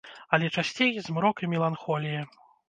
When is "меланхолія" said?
1.53-2.25